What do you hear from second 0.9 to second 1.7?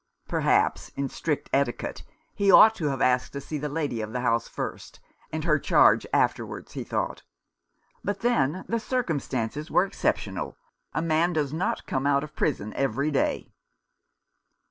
in strict